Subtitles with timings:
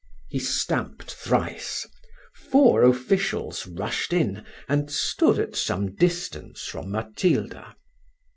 [0.29, 1.85] He stamped thrice
[2.33, 7.75] four officials rushed in, and stood at some distance from Matilda.